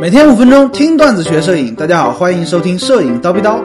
[0.00, 3.62] 每天五分钟听段子学摄影，大家好，欢迎收听摄影刀逼刀。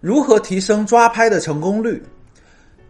[0.00, 2.02] 如何提升抓拍的成功率？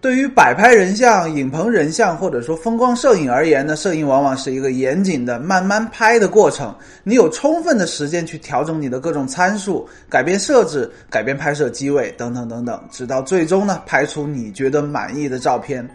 [0.01, 6.74] 对于摆拍人像、影棚人像或者说风光摄影而言呢，摄影往往是一个严谨的慢慢拍的过程。
[7.04, 15.88] 你有充分的时间去调整你的各种参数，改变设置，改变拍摄机位等等等等，直到最终呢拍出你觉得满意的照片。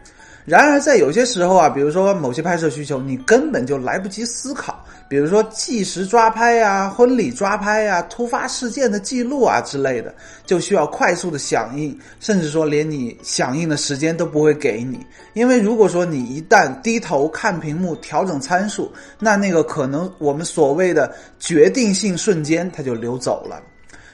[0.45, 10.13] 然而，在有些时候啊，比如说某些拍摄需求，你根本就来不及思考，比如说计时抓拍呀、婚礼抓拍呀、突发事件的记录啊之类的，
[10.45, 14.99] 就需要快速的响应，甚至说连你响应的时间都不会给你。
[15.33, 23.61] 因为如果说你一旦低头看屏幕调整参数，那那个可能我们所谓的决定性瞬间，它就流走了。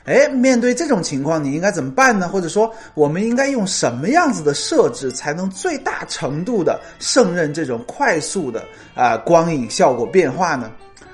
[0.09, 2.27] 哎，面对这种情况，你应该怎么办呢？
[2.27, 10.71] 或者说，我们应该用什么样子的设置，才能最大程度的胜任这种快速的啊光影效果变化呢？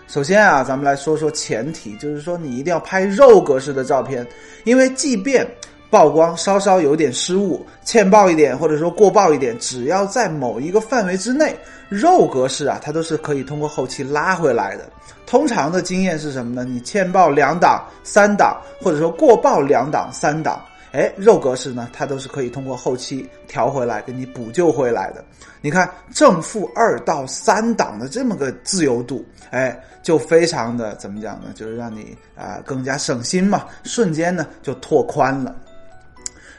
[0.07, 4.25] 首先啊，咱们来说说前提，就是说你一定要拍肉格式的照片，
[4.63, 5.45] 因为即便
[5.89, 11.57] 曝光稍稍有点失误，欠曝一点，或者说过曝一点，只要在某一个范围之内，
[11.89, 14.89] 肉格式啊，它都是可以通过后期拉回来的。
[15.25, 16.65] 通常的经验是什么呢？
[16.65, 20.61] 你欠曝两档、三档，或者说过曝两档、三档，
[20.91, 25.23] 哎，肉格式呢，它都是可以通过后期调回来，给你补救回来的。
[25.61, 31.47] 你看正负二到三档的这么个自由度，哎，就非常的怎么讲呢？
[31.55, 35.55] 就是让你啊更加省心嘛，瞬间呢就拓宽了。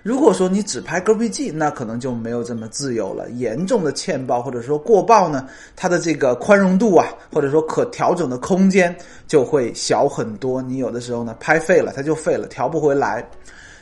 [0.06, 3.28] 如果说你只拍 GPG，那可能就没有这么自由了。
[3.30, 8.94] 严重的欠曝或者说过曝呢，它的这个宽容度啊，或者说可调整的空间
[9.26, 10.62] 就会小很多。
[10.62, 13.28] 你有的时候呢拍废了，它就废了，调不回来。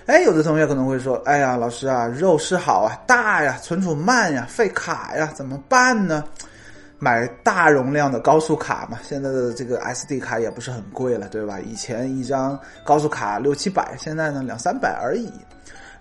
[0.07, 6.25] 哎，有的同学可能会说：“哎呀，老师啊，肉是好啊，大呀，存储慢呀，费卡呀，怎么办呢？”
[6.99, 11.61] 买大容量的高速卡嘛，现在的这个 SD 卡也不是很贵了，对吧？
[11.61, 15.31] 以前一张高速卡六七百，现在呢两三百而已。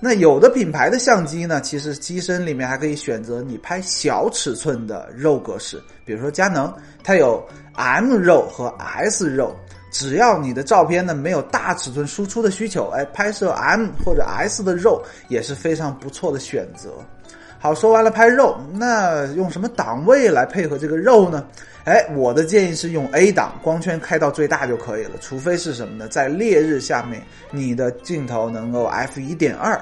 [0.05, 6.71] 那有的品牌的相机呢，其实机身里面还可以选择你拍小尺寸的肉格式，比如说佳能，
[7.01, 7.41] 它有
[7.75, 9.55] M 肉和 S 肉，
[9.91, 16.91] 只要你的照片呢没有大尺寸输出的需求，哎，拍摄 M 或者 S 的肉也是非常不错的选择。
[17.63, 21.45] 好，说完了拍肉，那用什么档位来配合这个肉呢？
[21.85, 25.11] 哎，我的建议是用 A 档，光圈开到最大就可以了。
[25.21, 26.05] 除非是什么呢？
[26.09, 29.75] 在烈日下面，你的镜头能够 f 一点二，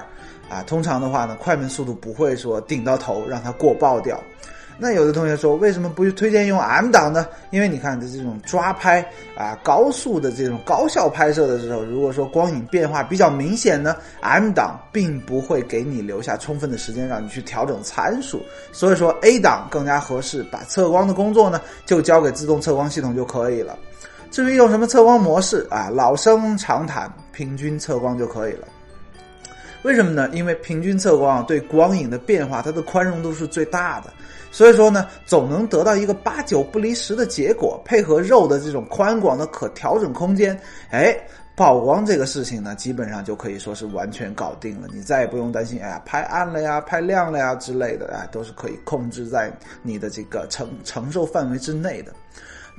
[0.48, 4.22] 啊，通常的话呢，快门速度不会说顶到头让它过爆掉。
[4.78, 7.26] 那有的同学说，为什么不推荐用 M 档呢？
[7.50, 9.00] 因为你看的这种抓拍
[9.36, 23.78] 啊，高速的这种高效拍摄的时候，如果说光影变化比较明显呢，M 档并不会给你留下充分的时间让你去调整参数，所以说 A 档更加合适，把测光的工作呢就交给自动测光系统就可以了。
[24.30, 28.66] 至于用什么测光模式啊，老生常谈，平均测光就可以了。
[29.82, 30.28] 为什么呢？
[30.32, 34.12] 因为平均测光对光影的变化，它的宽容度是最大的，
[34.50, 37.82] 所以说呢，总能得到一个八九不离十的结果。
[37.84, 40.56] 配合肉的这种宽广的可调整空间，
[40.90, 41.16] 哎，
[41.56, 44.86] 曝光这个事情呢，基本上就可以说是完全搞定了。
[44.92, 52.12] 你再也不用担心，哎呀，拍暗了呀，拍亮了呀之类的，哎，都是可以控制在你的这个承承受范围之内的。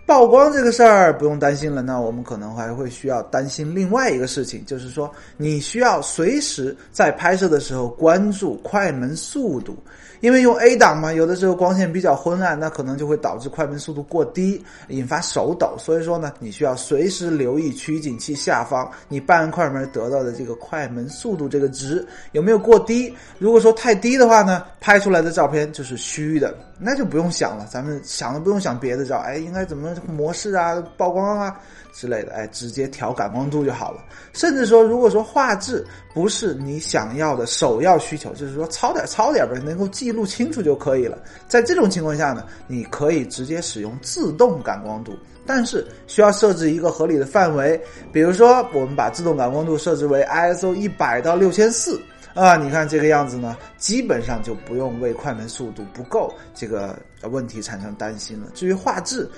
[0.06, 9.78] 曝光这个事儿不用担心了，那我们可能还会需要担心另外一个事情，就是说你需要随时在拍摄的时候关注快门速度，
[10.20, 15.74] 因为用 A 档嘛，有的时候光线比较昏暗，那可能就会导致快门速度过低，引发手抖。
[15.80, 23.14] 所以说呢，你需要随时留意取景器下方你半快门得到的这个快门速度这个值有没有过低。
[23.40, 29.93] 如果说太低的话呢，拍出来的照片就是虚的，那就不用想了，咱们想都不用想别的照，哎，应该怎么？
[30.08, 31.60] 模式啊，曝光啊
[31.94, 34.02] 之类的，哎，直接调感光度就好了。
[34.34, 41.18] 甚至说，如果说画质不是你想要的首要需求，就是说糙点糙点呗，能够记录清楚就可以了。
[41.48, 45.14] 在这种情况下呢，你可以直接使用自动感光度，
[45.46, 47.80] 但是需要设置一个合理的范围。
[48.12, 52.02] 比如说，我们把自动感光度设置为 ISO 一百到六千四
[52.34, 56.98] 啊，你看这个样子呢，基本上就不用为快门速度不够这个
[57.30, 58.48] 问题产生担心了。
[58.56, 59.30] 至于画质，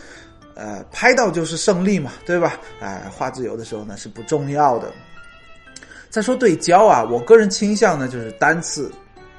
[0.56, 2.60] 呃，拍到就是胜利嘛，对吧？
[2.80, 4.92] 哎，画质有的时候呢是不重要的。
[6.10, 8.90] 再说对焦啊，我个人倾向呢就是单次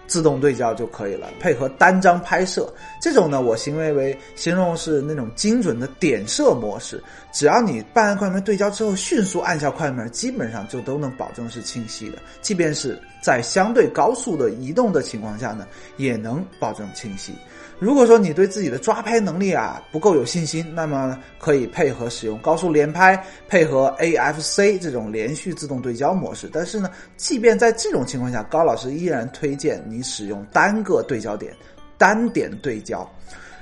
[0.06, 2.70] 自动对焦就可以了，配合单张拍摄。
[3.00, 7.02] 这种呢，我形为为形容是那种精准的点射模式。
[7.32, 12.18] 只要你半按快门对焦之后，迅速按下快门，基本上就都能保证是清晰的。
[12.42, 15.66] 即便是在相对高速的移动的情况下呢，
[15.96, 17.34] 也能保证清晰。
[17.78, 26.48] 如果说你对自己的抓拍能力啊不够有信心，那么可以配合使用高速连拍，配合 AFC 这种连续自动对焦模式。
[26.50, 31.52] 但是呢，即便在这种情况下，高老师依然推荐你使用单个对焦点，
[31.98, 33.06] 单点对焦。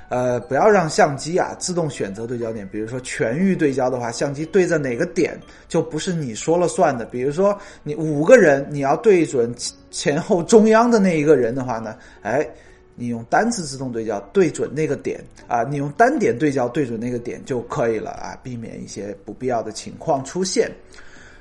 [0.07, 2.65] 呃，不要让相机啊自动选择对焦点。
[2.69, 7.03] 比如说全域对焦的话，相机对着哪个点就不是你说了算的。
[7.03, 9.53] 比如说你五个人，你要对准
[9.91, 12.47] 前后中央的那一个人的话呢，哎。
[12.95, 20.71] 你用单次自动对焦对准那个点啊，你用单点对焦对准那个点就可以了啊，避免一些不必要的情况出现。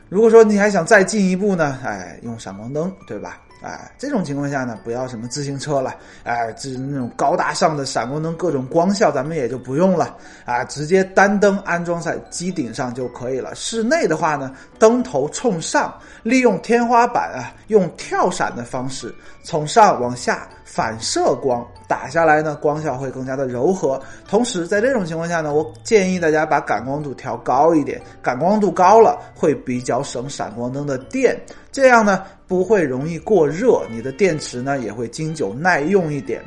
[0.08, 3.40] 如果说你还想再进一步呢，哎，用闪光灯，对吧？
[3.64, 10.14] 哎，这种情况下呢，不要什么自行车了，哎，就是那种高大上的闪光灯，各种光效，咱们也就不用了
[10.44, 13.54] 啊，直接单灯安装在机顶上就可以了。
[13.54, 23.98] 室内的话呢，灯头冲上，利用天花板啊，用跳闪的方式从上往下反射光打下来呢，光效会更加的柔和。
[24.28, 31.34] 同时，在这种情况下呢，我建议大家把感光度调高一点，感光度高了会比较省闪光灯的电。
[31.74, 36.40] 这样呢，不会容易过热，你的电池呢也会经久耐用一点。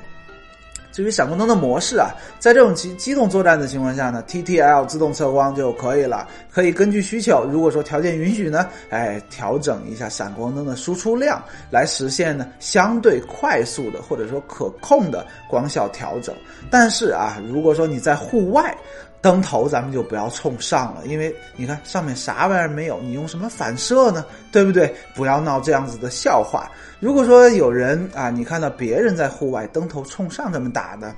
[0.89, 6.25] 至于闪光灯的模式啊，在这种机机动作战的情况下呢，TTL 自动测光就可以了。
[6.50, 16.33] 可以根据需求，如果说条件允许呢，哎，调整一下闪光灯的输出量，来实现呢相对快速的或者说可控的光效调整。
[16.71, 18.75] 但是啊，如果说你在户外，
[19.21, 24.23] 灯头咱们就不要冲上了，因为你看上面啥玩意儿没有，你用什么反射呢？
[24.51, 24.93] 对不对？
[25.15, 26.69] 不要闹这样子的笑话。
[26.99, 31.13] 如果说有人啊，你看到别人在户外灯头冲上这么打的，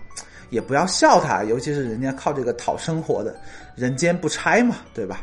[0.50, 3.36] 也不要笑他，尤其是人家靠这个讨生活的，
[3.76, 5.20] 人间不拆嘛，对吧？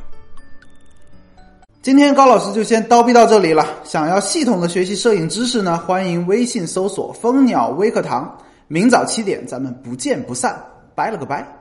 [1.83, 3.65] 今天高老师就先叨逼到这里了。
[3.85, 8.37] 想要系统的学习摄影知识呢，欢迎微信搜索蜂鸟微课堂，
[8.69, 10.61] 明早七点咱们不见不散，
[10.95, 11.56] 拜了个拜。